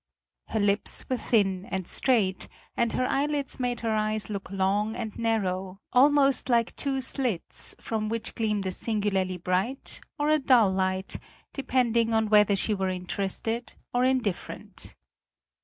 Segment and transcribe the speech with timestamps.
[0.47, 5.15] Her lips were thin and straight, and her eyelids made her eyes look long and
[5.15, 11.19] narrow, almost like two slits from which gleamed a singularly bright or a dull light,
[11.53, 14.95] depending on whether she were interested or indifferent.